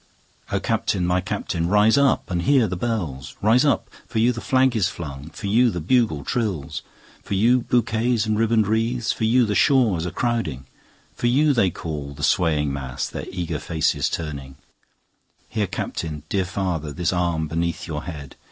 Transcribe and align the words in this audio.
O 0.51 0.59
Captain! 0.59 1.05
my 1.05 1.21
Captain! 1.21 1.67
rise 1.67 1.95
up 1.95 2.31
and 2.31 2.41
hear 2.41 2.65
the 2.67 2.75
bells; 2.75 3.37
Rise 3.39 3.63
up—for 3.63 4.17
you 4.17 4.31
the 4.31 4.41
flag 4.41 4.75
is 4.75 4.87
flung—for 4.89 5.45
you 5.45 5.69
the 5.69 5.79
bugle 5.79 6.23
trills, 6.25 6.81
10 7.17 7.21
For 7.21 7.33
you 7.35 7.61
bouquets 7.61 8.25
and 8.25 8.35
ribbon'd 8.35 8.65
wreaths—for 8.65 9.25
you 9.25 9.45
the 9.45 9.53
shores 9.53 10.07
crowding, 10.15 10.65
For 11.13 11.27
you 11.27 11.53
they 11.53 11.69
call, 11.69 12.15
the 12.15 12.23
swaying 12.23 12.73
mass, 12.73 13.07
their 13.07 13.27
eager 13.31 13.59
faces 13.59 14.09
turning; 14.09 14.55
Here, 15.47 15.67
Captain! 15.67 16.23
dear 16.29 16.45
father! 16.45 16.91
This 16.91 17.13
arm 17.13 17.47
beneath 17.47 17.85
your 17.85 18.05
head! 18.05 18.37